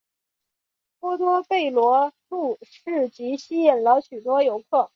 [0.99, 4.89] 波多贝罗路市集吸引了许多游客。